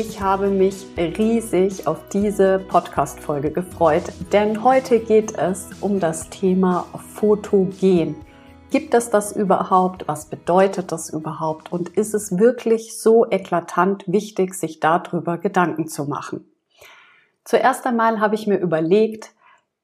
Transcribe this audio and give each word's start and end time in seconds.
Ich 0.00 0.20
habe 0.20 0.46
mich 0.46 0.86
riesig 0.96 1.88
auf 1.88 2.08
diese 2.12 2.60
Podcast-Folge 2.60 3.50
gefreut, 3.50 4.04
denn 4.32 4.62
heute 4.62 5.00
geht 5.00 5.36
es 5.36 5.70
um 5.80 5.98
das 5.98 6.30
Thema 6.30 6.86
Fotogen. 7.14 8.14
Gibt 8.70 8.94
es 8.94 9.10
das 9.10 9.34
überhaupt? 9.34 10.06
Was 10.06 10.26
bedeutet 10.26 10.92
das 10.92 11.10
überhaupt? 11.10 11.72
Und 11.72 11.88
ist 11.88 12.14
es 12.14 12.38
wirklich 12.38 12.96
so 12.96 13.28
eklatant 13.28 14.04
wichtig, 14.06 14.54
sich 14.54 14.78
darüber 14.78 15.36
Gedanken 15.36 15.88
zu 15.88 16.04
machen? 16.04 16.48
Zuerst 17.42 17.84
einmal 17.84 18.20
habe 18.20 18.36
ich 18.36 18.46
mir 18.46 18.58
überlegt, 18.58 19.32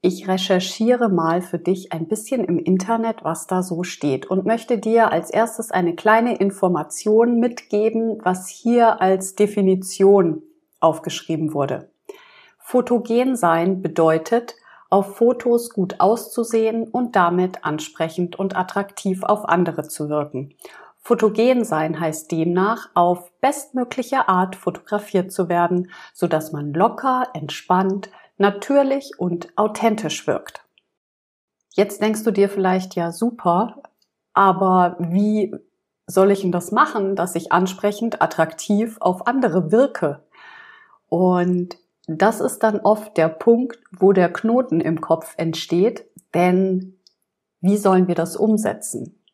ich 0.04 0.28
recherchiere 0.28 1.08
mal 1.08 1.40
für 1.40 1.58
dich 1.58 1.92
ein 1.92 2.06
bisschen 2.06 2.44
im 2.44 2.58
Internet, 2.58 3.24
was 3.24 3.46
da 3.46 3.62
so 3.62 3.84
steht 3.84 4.26
und 4.26 4.44
möchte 4.44 4.76
dir 4.76 5.10
als 5.10 5.30
erstes 5.30 5.70
eine 5.70 5.94
kleine 5.94 6.36
Information 6.36 7.40
mitgeben, 7.40 8.18
was 8.22 8.48
hier 8.48 9.00
als 9.00 9.34
Definition 9.34 10.42
aufgeschrieben 10.78 11.54
wurde. 11.54 11.88
Fotogen 12.58 13.34
sein 13.34 13.80
bedeutet, 13.80 14.56
auf 14.90 15.16
Fotos 15.16 15.70
gut 15.70 16.00
auszusehen 16.00 16.86
und 16.86 17.16
damit 17.16 17.64
ansprechend 17.64 18.38
und 18.38 18.56
attraktiv 18.56 19.22
auf 19.22 19.48
andere 19.48 19.88
zu 19.88 20.10
wirken. 20.10 20.54
Fotogen 21.00 21.64
sein 21.64 21.98
heißt 21.98 22.30
demnach, 22.30 22.90
auf 22.94 23.32
bestmögliche 23.40 24.28
Art 24.28 24.54
fotografiert 24.54 25.32
zu 25.32 25.48
werden, 25.48 25.90
so 26.12 26.26
dass 26.26 26.52
man 26.52 26.74
locker, 26.74 27.28
entspannt, 27.32 28.10
natürlich 28.36 29.12
und 29.18 29.56
authentisch 29.56 30.26
wirkt. 30.26 30.64
Jetzt 31.72 32.00
denkst 32.00 32.22
du 32.22 32.30
dir 32.30 32.48
vielleicht, 32.48 32.94
ja 32.94 33.10
super, 33.10 33.82
aber 34.32 34.96
wie 34.98 35.54
soll 36.06 36.30
ich 36.30 36.42
denn 36.42 36.52
das 36.52 36.70
machen, 36.70 37.16
dass 37.16 37.34
ich 37.34 37.52
ansprechend, 37.52 38.22
attraktiv 38.22 38.96
auf 39.00 39.26
andere 39.26 39.72
wirke? 39.72 40.24
Und 41.08 41.76
das 42.06 42.40
ist 42.40 42.60
dann 42.60 42.80
oft 42.80 43.16
der 43.16 43.28
Punkt, 43.28 43.78
wo 43.90 44.12
der 44.12 44.32
Knoten 44.32 44.80
im 44.80 45.00
Kopf 45.00 45.34
entsteht, 45.36 46.06
denn 46.34 46.98
wie 47.60 47.76
sollen 47.76 48.08
wir 48.08 48.14
das 48.14 48.36
umsetzen? 48.36 49.24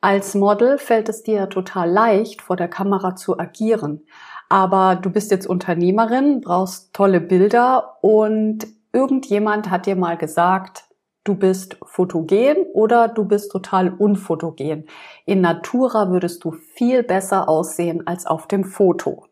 Als 0.00 0.34
Model 0.34 0.78
fällt 0.78 1.08
es 1.08 1.22
dir 1.22 1.48
total 1.48 1.90
leicht, 1.90 2.40
vor 2.40 2.56
der 2.56 2.68
Kamera 2.68 3.16
zu 3.16 3.38
agieren. 3.38 4.06
Aber 4.48 4.96
du 4.96 5.10
bist 5.10 5.30
jetzt 5.30 5.46
Unternehmerin, 5.46 6.40
brauchst 6.40 6.94
tolle 6.94 7.20
Bilder 7.20 7.98
und 8.02 8.66
irgendjemand 8.92 9.70
hat 9.70 9.86
dir 9.86 9.96
mal 9.96 10.16
gesagt, 10.16 10.84
du 11.24 11.34
bist 11.34 11.76
fotogen 11.82 12.64
oder 12.72 13.08
du 13.08 13.24
bist 13.24 13.52
total 13.52 13.92
unfotogen. 13.92 14.86
In 15.26 15.42
Natura 15.42 16.10
würdest 16.10 16.42
du 16.44 16.52
viel 16.52 17.02
besser 17.02 17.48
aussehen 17.48 18.06
als 18.06 18.26
auf 18.26 18.46
dem 18.46 18.64
Foto. 18.64 19.26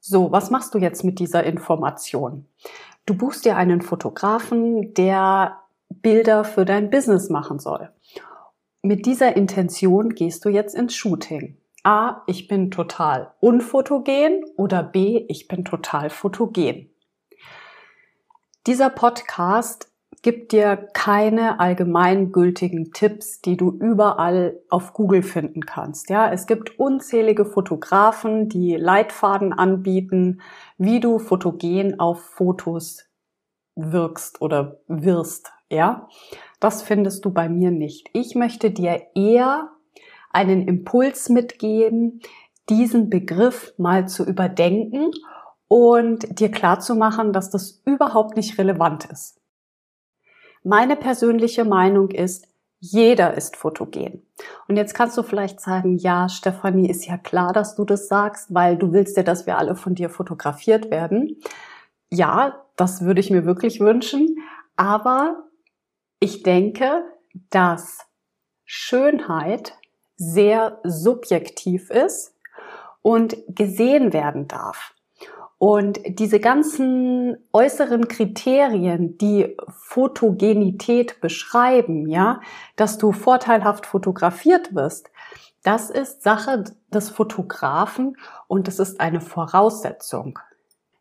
So, 0.00 0.32
was 0.32 0.50
machst 0.50 0.74
du 0.74 0.78
jetzt 0.78 1.04
mit 1.04 1.18
dieser 1.18 1.44
Information? 1.44 2.46
Du 3.04 3.14
buchst 3.14 3.44
dir 3.44 3.56
einen 3.56 3.82
Fotografen, 3.82 4.94
der 4.94 5.58
Bilder 5.90 6.44
für 6.44 6.64
dein 6.64 6.88
Business 6.88 7.28
machen 7.28 7.58
soll. 7.58 7.90
Mit 8.82 9.04
dieser 9.04 9.36
Intention 9.36 10.14
gehst 10.14 10.44
du 10.46 10.48
jetzt 10.48 10.74
ins 10.74 10.94
Shooting. 10.94 11.59
A, 11.82 12.22
ich 12.26 12.48
bin 12.48 12.70
total 12.70 13.32
unfotogen 13.40 14.44
oder 14.56 14.82
B, 14.82 15.24
ich 15.28 15.48
bin 15.48 15.64
total 15.64 16.10
fotogen. 16.10 16.90
Dieser 18.66 18.90
Podcast 18.90 19.90
gibt 20.22 20.52
dir 20.52 20.76
keine 20.92 21.60
allgemeingültigen 21.60 22.92
Tipps, 22.92 23.40
die 23.40 23.56
du 23.56 23.70
überall 23.70 24.60
auf 24.68 24.92
Google 24.92 25.22
finden 25.22 25.64
kannst. 25.64 26.10
Ja, 26.10 26.30
es 26.30 26.46
gibt 26.46 26.78
unzählige 26.78 27.46
Fotografen, 27.46 28.48
die 28.48 28.76
Leitfaden 28.76 29.52
anbieten, 29.52 30.42
wie 30.76 31.00
du 31.00 31.18
fotogen 31.18 31.98
auf 31.98 32.20
Fotos 32.20 33.06
wirkst 33.76 34.42
oder 34.42 34.80
wirst. 34.88 35.52
Ja, 35.70 36.08
das 36.58 36.82
findest 36.82 37.24
du 37.24 37.30
bei 37.30 37.48
mir 37.48 37.70
nicht. 37.70 38.10
Ich 38.12 38.34
möchte 38.34 38.70
dir 38.70 39.00
eher 39.14 39.70
einen 40.30 40.66
Impuls 40.66 41.28
mitgeben, 41.28 42.20
diesen 42.68 43.10
Begriff 43.10 43.74
mal 43.76 44.08
zu 44.08 44.24
überdenken 44.24 45.10
und 45.68 46.40
dir 46.40 46.50
klar 46.50 46.80
zu 46.80 46.94
machen, 46.94 47.32
dass 47.32 47.50
das 47.50 47.82
überhaupt 47.84 48.36
nicht 48.36 48.58
relevant 48.58 49.04
ist. 49.06 49.40
Meine 50.62 50.96
persönliche 50.96 51.64
Meinung 51.64 52.10
ist, 52.10 52.46
jeder 52.80 53.34
ist 53.34 53.56
fotogen. 53.56 54.26
Und 54.66 54.76
jetzt 54.76 54.94
kannst 54.94 55.16
du 55.16 55.22
vielleicht 55.22 55.60
sagen, 55.60 55.98
ja, 55.98 56.28
Stefanie, 56.28 56.88
ist 56.88 57.06
ja 57.06 57.18
klar, 57.18 57.52
dass 57.52 57.76
du 57.76 57.84
das 57.84 58.08
sagst, 58.08 58.54
weil 58.54 58.76
du 58.76 58.92
willst 58.92 59.16
ja, 59.16 59.22
dass 59.22 59.46
wir 59.46 59.58
alle 59.58 59.76
von 59.76 59.94
dir 59.94 60.08
fotografiert 60.08 60.90
werden. 60.90 61.36
Ja, 62.10 62.64
das 62.76 63.04
würde 63.04 63.20
ich 63.20 63.30
mir 63.30 63.44
wirklich 63.44 63.80
wünschen. 63.80 64.38
Aber 64.76 65.44
ich 66.20 66.42
denke, 66.42 67.04
dass 67.50 68.06
Schönheit 68.64 69.74
sehr 70.20 70.78
subjektiv 70.84 71.90
ist 71.90 72.34
und 73.00 73.38
gesehen 73.48 74.12
werden 74.12 74.48
darf. 74.48 74.94
Und 75.56 76.00
diese 76.06 76.40
ganzen 76.40 77.38
äußeren 77.52 78.06
Kriterien, 78.06 79.16
die 79.16 79.56
Fotogenität 79.68 81.22
beschreiben, 81.22 82.06
ja, 82.06 82.40
dass 82.76 82.98
du 82.98 83.12
vorteilhaft 83.12 83.86
fotografiert 83.86 84.74
wirst, 84.74 85.10
das 85.62 85.88
ist 85.88 86.22
Sache 86.22 86.64
des 86.92 87.08
Fotografen 87.08 88.16
und 88.46 88.68
es 88.68 88.78
ist 88.78 89.00
eine 89.00 89.22
Voraussetzung. 89.22 90.38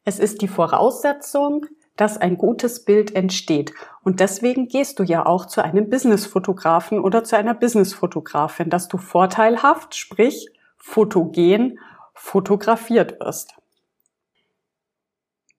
Es 0.06 0.18
ist 0.18 0.42
die 0.42 0.48
Voraussetzung, 0.48 1.66
dass 2.00 2.18
ein 2.18 2.38
gutes 2.38 2.86
Bild 2.86 3.16
entsteht. 3.16 3.74
Und 4.04 4.22
deswegen 4.22 4.68
gehst 4.68 5.00
du 5.00 5.04
ja 5.04 5.26
auch 5.26 5.46
zu 5.46 5.64
einem 5.64 5.90
Businessfotografen 5.90 7.00
oder 7.00 7.24
zu 7.24 7.38
einer 7.38 7.54
Businessfotografin, 7.54 8.70
dass 8.70 8.88
du 8.88 8.98
vorteilhaft, 8.98 9.96
sprich 9.96 10.50
fotogen, 10.78 11.80
fotografiert 12.14 13.20
wirst. 13.20 13.56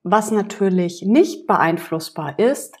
Was 0.03 0.31
natürlich 0.31 1.03
nicht 1.03 1.45
beeinflussbar 1.45 2.39
ist, 2.39 2.75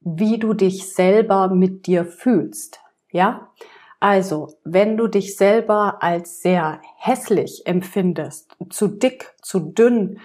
wie 0.00 0.38
du 0.38 0.52
dich 0.52 0.92
selber 0.92 1.48
mit 1.48 1.86
dir 1.86 2.04
fühlst. 2.04 2.80
Ja? 3.10 3.50
Also, 3.98 4.58
wenn 4.62 4.98
du 4.98 5.06
dich 5.06 5.36
selber 5.36 6.02
als 6.02 6.42
sehr 6.42 6.82
hässlich 6.98 7.66
empfindest, 7.66 8.54
zu 8.68 8.88
dick, 8.88 9.34
zu 9.40 9.60
dünn, 9.60 10.20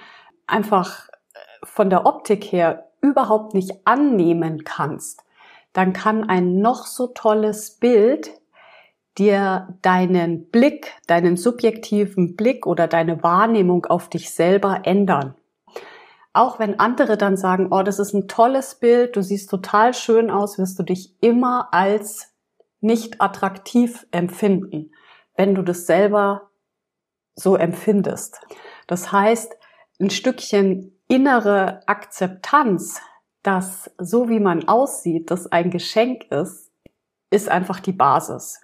einfach 0.45 1.07
von 1.63 1.89
der 1.89 2.05
Optik 2.05 2.45
her 2.45 2.91
überhaupt 3.01 3.53
nicht 3.53 3.85
annehmen 3.85 4.63
kannst, 4.63 5.23
dann 5.73 5.93
kann 5.93 6.27
ein 6.27 6.59
noch 6.59 6.85
so 6.85 7.07
tolles 7.07 7.71
Bild 7.71 8.31
dir 9.17 9.77
deinen 9.81 10.49
Blick, 10.49 10.93
deinen 11.07 11.35
subjektiven 11.37 12.35
Blick 12.35 12.65
oder 12.65 12.87
deine 12.87 13.23
Wahrnehmung 13.23 13.85
auf 13.85 14.09
dich 14.09 14.31
selber 14.31 14.81
ändern. 14.83 15.35
Auch 16.33 16.59
wenn 16.59 16.79
andere 16.79 17.17
dann 17.17 17.35
sagen, 17.35 17.67
oh, 17.71 17.83
das 17.83 17.99
ist 17.99 18.13
ein 18.13 18.27
tolles 18.29 18.75
Bild, 18.75 19.15
du 19.17 19.21
siehst 19.21 19.49
total 19.49 19.93
schön 19.93 20.29
aus, 20.31 20.57
wirst 20.57 20.79
du 20.79 20.83
dich 20.83 21.21
immer 21.21 21.73
als 21.73 22.33
nicht 22.79 23.21
attraktiv 23.21 24.07
empfinden, 24.11 24.91
wenn 25.35 25.55
du 25.55 25.61
das 25.61 25.85
selber 25.85 26.49
so 27.35 27.55
empfindest. 27.55 28.39
Das 28.87 29.11
heißt, 29.11 29.55
ein 29.99 30.09
Stückchen 30.09 30.97
innere 31.11 31.85
Akzeptanz, 31.87 33.01
dass 33.43 33.91
so 33.97 34.29
wie 34.29 34.39
man 34.39 34.69
aussieht, 34.69 35.29
das 35.29 35.51
ein 35.51 35.69
Geschenk 35.69 36.31
ist, 36.31 36.71
ist 37.29 37.49
einfach 37.49 37.81
die 37.81 37.91
Basis. 37.91 38.61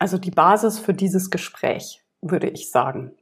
Also 0.00 0.18
die 0.18 0.32
Basis 0.32 0.80
für 0.80 0.94
dieses 0.94 1.30
Gespräch, 1.30 2.02
würde 2.20 2.48
ich 2.48 2.72
sagen. 2.72 3.12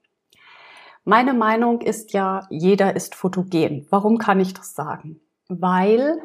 Meine 1.04 1.34
Meinung 1.34 1.82
ist 1.82 2.14
ja, 2.14 2.46
jeder 2.48 2.96
ist 2.96 3.14
fotogen. 3.14 3.86
Warum 3.90 4.16
kann 4.16 4.40
ich 4.40 4.54
das 4.54 4.72
sagen? 4.72 5.20
Weil 5.48 6.18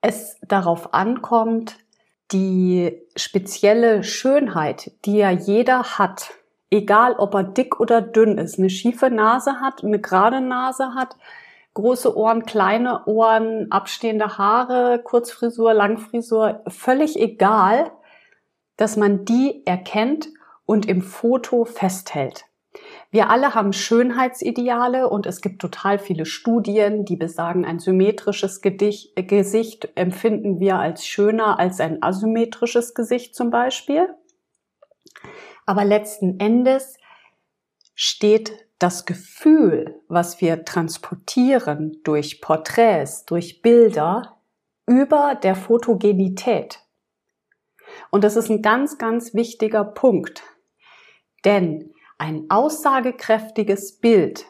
es 0.00 0.36
darauf 0.42 0.94
ankommt, 0.94 1.78
die 2.32 3.00
spezielle 3.14 4.02
Schönheit, 4.02 4.90
die 5.04 5.18
ja 5.18 5.30
jeder 5.30 5.84
hat, 5.96 6.32
Egal, 6.74 7.14
ob 7.18 7.34
er 7.34 7.44
dick 7.44 7.78
oder 7.78 8.02
dünn 8.02 8.36
ist, 8.36 8.58
eine 8.58 8.68
schiefe 8.68 9.08
Nase 9.08 9.60
hat, 9.60 9.84
eine 9.84 10.00
gerade 10.00 10.40
Nase 10.40 10.96
hat, 10.96 11.16
große 11.74 12.16
Ohren, 12.16 12.46
kleine 12.46 13.06
Ohren, 13.06 13.70
abstehende 13.70 14.38
Haare, 14.38 15.00
Kurzfrisur, 15.04 15.72
Langfrisur, 15.72 16.64
völlig 16.66 17.16
egal, 17.16 17.92
dass 18.76 18.96
man 18.96 19.24
die 19.24 19.64
erkennt 19.64 20.26
und 20.66 20.86
im 20.86 21.00
Foto 21.00 21.64
festhält. 21.64 22.46
Wir 23.12 23.30
alle 23.30 23.54
haben 23.54 23.72
Schönheitsideale 23.72 25.08
und 25.08 25.26
es 25.26 25.40
gibt 25.40 25.62
total 25.62 26.00
viele 26.00 26.26
Studien, 26.26 27.04
die 27.04 27.14
besagen, 27.14 27.64
ein 27.64 27.78
symmetrisches 27.78 28.62
Gesicht 28.62 29.90
empfinden 29.94 30.58
wir 30.58 30.80
als 30.80 31.06
schöner 31.06 31.60
als 31.60 31.78
ein 31.78 32.02
asymmetrisches 32.02 32.94
Gesicht 32.94 33.36
zum 33.36 33.50
Beispiel. 33.50 34.08
Aber 35.66 35.84
letzten 35.84 36.40
Endes 36.40 36.96
steht 37.94 38.66
das 38.78 39.06
Gefühl, 39.06 40.00
was 40.08 40.40
wir 40.40 40.64
transportieren 40.64 42.00
durch 42.04 42.40
Porträts, 42.40 43.24
durch 43.24 43.62
Bilder, 43.62 44.40
über 44.86 45.34
der 45.34 45.54
Fotogenität. 45.56 46.80
Und 48.10 48.24
das 48.24 48.36
ist 48.36 48.50
ein 48.50 48.62
ganz, 48.62 48.98
ganz 48.98 49.34
wichtiger 49.34 49.84
Punkt. 49.84 50.42
Denn 51.44 51.92
ein 52.18 52.46
aussagekräftiges 52.48 53.98
Bild 54.00 54.46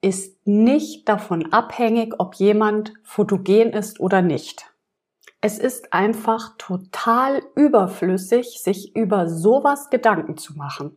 ist 0.00 0.46
nicht 0.46 1.08
davon 1.08 1.52
abhängig, 1.52 2.14
ob 2.18 2.34
jemand 2.34 2.92
fotogen 3.04 3.72
ist 3.72 4.00
oder 4.00 4.20
nicht. 4.20 4.71
Es 5.44 5.58
ist 5.58 5.92
einfach 5.92 6.56
total 6.56 7.42
überflüssig, 7.56 8.60
sich 8.62 8.94
über 8.94 9.28
sowas 9.28 9.90
Gedanken 9.90 10.36
zu 10.36 10.56
machen. 10.56 10.96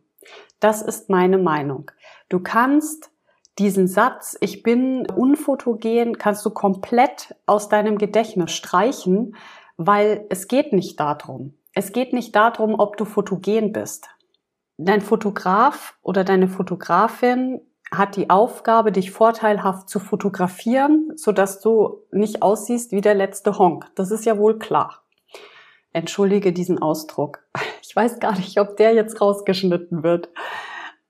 Das 0.60 0.82
ist 0.82 1.10
meine 1.10 1.36
Meinung. 1.36 1.90
Du 2.28 2.38
kannst 2.38 3.10
diesen 3.58 3.88
Satz, 3.88 4.36
ich 4.40 4.62
bin 4.62 5.04
unfotogen, 5.10 6.16
kannst 6.16 6.46
du 6.46 6.50
komplett 6.50 7.34
aus 7.46 7.68
deinem 7.68 7.98
Gedächtnis 7.98 8.52
streichen, 8.52 9.34
weil 9.78 10.24
es 10.30 10.46
geht 10.46 10.72
nicht 10.72 11.00
darum. 11.00 11.54
Es 11.74 11.90
geht 11.90 12.12
nicht 12.12 12.36
darum, 12.36 12.78
ob 12.78 12.96
du 12.96 13.04
fotogen 13.04 13.72
bist. 13.72 14.08
Dein 14.76 15.00
Fotograf 15.00 15.98
oder 16.02 16.22
deine 16.22 16.46
Fotografin 16.46 17.60
hat 17.92 18.16
die 18.16 18.30
Aufgabe, 18.30 18.92
dich 18.92 19.10
vorteilhaft 19.10 19.88
zu 19.88 20.00
fotografieren, 20.00 21.12
sodass 21.16 21.60
du 21.60 22.02
nicht 22.10 22.42
aussiehst 22.42 22.92
wie 22.92 23.00
der 23.00 23.14
letzte 23.14 23.58
Honk. 23.58 23.86
Das 23.94 24.10
ist 24.10 24.24
ja 24.24 24.38
wohl 24.38 24.58
klar. 24.58 25.04
Entschuldige 25.92 26.52
diesen 26.52 26.80
Ausdruck. 26.80 27.40
Ich 27.88 27.96
weiß 27.96 28.18
gar 28.18 28.36
nicht, 28.36 28.60
ob 28.60 28.76
der 28.76 28.92
jetzt 28.92 29.22
rausgeschnitten 29.22 30.02
wird. 30.02 30.28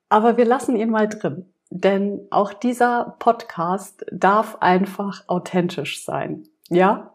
Aber 0.07 0.37
wir 0.37 0.45
lassen 0.45 0.77
ihn 0.77 0.89
mal 0.89 1.09
drin. 1.09 1.51
Denn 1.69 2.25
auch 2.29 2.53
dieser 2.53 3.17
Podcast 3.19 4.05
darf 4.09 4.59
einfach 4.61 5.25
authentisch 5.27 6.05
sein. 6.05 6.47
Ja? 6.69 7.13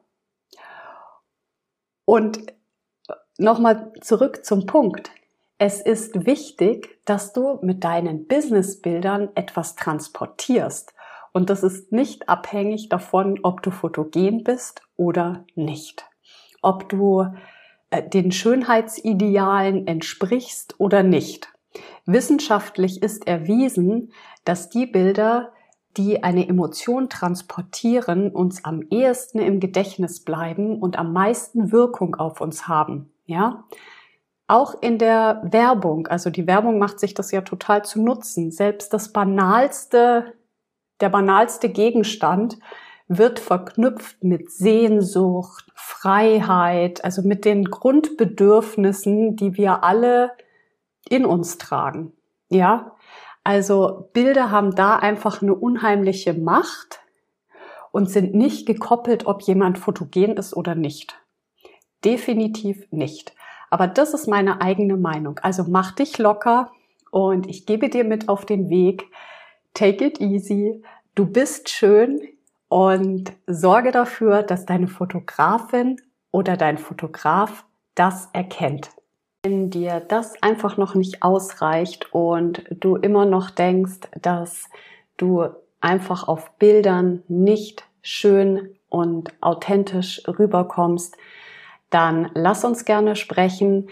Und 2.05 2.53
nochmal 3.39 3.95
zurück 4.03 4.45
zum 4.45 4.67
Punkt. 4.67 5.11
Es 5.65 5.81
ist 5.81 6.27
wichtig, 6.27 6.99
dass 7.05 7.33
du 7.33 7.61
mit 7.63 7.85
deinen 7.85 8.27
Businessbildern 8.27 9.29
etwas 9.37 9.77
transportierst. 9.77 10.93
Und 11.33 11.51
das 11.51 11.63
ist 11.63 11.93
nicht 11.93 12.29
abhängig 12.29 12.89
davon, 12.89 13.39
ob 13.45 13.63
du 13.63 13.71
fotogen 13.71 14.43
bist 14.43 14.83
oder 14.97 15.47
nicht. 15.55 16.05
Ob 16.63 16.89
du 16.89 17.29
äh, 17.91 18.03
den 18.03 18.33
Schönheitsidealen 18.33 19.87
entsprichst 19.87 20.81
oder 20.81 21.05
nicht. 21.05 21.53
Wissenschaftlich 22.07 23.01
ist 23.01 23.29
erwiesen, 23.29 24.11
dass 24.45 24.69
die 24.69 24.87
Bilder, 24.87 25.53
die 25.97 26.25
eine 26.25 26.49
Emotion 26.49 27.09
transportieren, 27.09 28.33
uns 28.33 28.65
am 28.65 28.83
ehesten 28.91 29.39
im 29.39 29.61
Gedächtnis 29.61 30.25
bleiben 30.25 30.81
und 30.81 30.99
am 30.99 31.13
meisten 31.13 31.71
Wirkung 31.71 32.17
auf 32.17 32.41
uns 32.41 32.67
haben. 32.67 33.13
Ja? 33.27 33.63
Auch 34.53 34.75
in 34.83 34.99
der 34.99 35.41
Werbung, 35.45 36.09
also 36.09 36.29
die 36.29 36.47
Werbung 36.47 36.79
macht 36.79 37.01
sich 37.01 37.15
das 37.15 37.31
ja 37.31 37.41
total 37.41 37.87
zu 37.87 38.03
nutzen. 38.03 38.51
Selbst 38.51 38.93
das 38.93 39.11
banalste, 39.11 40.35
der 41.01 41.09
banalste 41.09 41.71
Gegenstand 41.71 42.59
wird 43.09 43.39
verknüpft 43.39 44.23
mit 44.23 44.51
Sehnsucht, 44.51 45.73
Freiheit, 45.75 47.03
also 47.03 47.23
mit 47.23 47.47
den 47.47 47.65
Grundbedürfnissen, 47.65 49.37
die 49.37 49.57
wir 49.57 49.85
alle 49.85 50.33
in 51.09 51.25
uns 51.25 51.57
tragen. 51.57 52.13
Ja, 52.51 52.95
also 53.45 54.11
Bilder 54.13 54.51
haben 54.51 54.75
da 54.75 54.97
einfach 54.97 55.41
eine 55.41 55.55
unheimliche 55.55 56.35
Macht 56.35 57.01
und 57.91 58.11
sind 58.11 58.35
nicht 58.35 58.67
gekoppelt, 58.67 59.25
ob 59.25 59.41
jemand 59.45 59.79
fotogen 59.79 60.37
ist 60.37 60.55
oder 60.55 60.75
nicht. 60.75 61.19
Definitiv 62.05 62.87
nicht. 62.91 63.35
Aber 63.73 63.87
das 63.87 64.13
ist 64.13 64.27
meine 64.29 64.61
eigene 64.61 64.99
Meinung. 64.99 65.39
Also 65.43 65.65
mach 65.67 65.93
dich 65.93 66.19
locker 66.19 66.71
und 67.11 67.49
ich 67.49 67.65
gebe 67.65 67.89
dir 67.89 68.05
mit 68.05 68.29
auf 68.29 68.45
den 68.45 68.69
Weg. 68.69 69.07
Take 69.73 70.05
it 70.05 70.21
easy. 70.21 70.83
Du 71.15 71.25
bist 71.25 71.71
schön 71.71 72.21
und 72.69 73.33
sorge 73.47 73.91
dafür, 73.91 74.43
dass 74.43 74.67
deine 74.67 74.89
Fotografin 74.89 75.97
oder 76.31 76.59
dein 76.59 76.77
Fotograf 76.77 77.65
das 77.95 78.29
erkennt. 78.35 78.91
Wenn 79.43 79.71
dir 79.71 80.01
das 80.01 80.43
einfach 80.43 80.77
noch 80.77 80.95
nicht 80.95 81.23
ausreicht 81.23 82.13
und 82.13 82.65
du 82.69 82.97
immer 82.97 83.25
noch 83.25 83.49
denkst, 83.49 84.01
dass 84.21 84.69
du 85.17 85.47
einfach 85.81 86.29
auf 86.29 86.59
Bildern 86.59 87.23
nicht 87.27 87.85
schön 88.03 88.77
und 88.91 89.33
authentisch 89.41 90.21
rüberkommst, 90.29 91.17
dann 91.93 92.31
lass 92.35 92.65
uns 92.65 92.85
gerne 92.85 93.15
sprechen. 93.15 93.89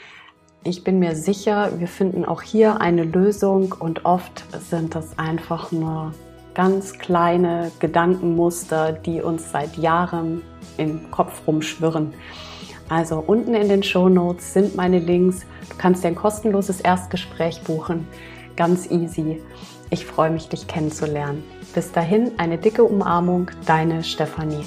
Ich 0.64 0.84
bin 0.84 0.98
mir 0.98 1.14
sicher, 1.14 1.78
wir 1.78 1.88
finden 1.88 2.24
auch 2.24 2.42
hier 2.42 2.80
eine 2.80 3.04
Lösung 3.04 3.74
und 3.78 4.04
oft 4.04 4.44
sind 4.68 4.94
das 4.94 5.18
einfach 5.18 5.70
nur 5.70 6.12
ganz 6.54 6.98
kleine 6.98 7.70
Gedankenmuster, 7.78 8.92
die 8.92 9.22
uns 9.22 9.52
seit 9.52 9.76
Jahren 9.76 10.42
im 10.76 11.10
Kopf 11.10 11.46
rumschwirren. 11.46 12.12
Also 12.88 13.22
unten 13.24 13.54
in 13.54 13.68
den 13.68 13.82
Show 13.82 14.08
Notes 14.08 14.52
sind 14.52 14.74
meine 14.74 14.98
Links. 14.98 15.46
Du 15.68 15.76
kannst 15.78 16.02
dir 16.02 16.08
ein 16.08 16.16
kostenloses 16.16 16.80
Erstgespräch 16.80 17.62
buchen. 17.62 18.06
Ganz 18.56 18.90
easy. 18.90 19.40
Ich 19.90 20.04
freue 20.06 20.30
mich, 20.30 20.48
dich 20.48 20.66
kennenzulernen. 20.66 21.44
Bis 21.74 21.92
dahin 21.92 22.32
eine 22.38 22.58
dicke 22.58 22.82
Umarmung, 22.82 23.50
deine 23.64 24.02
Stefanie. 24.02 24.64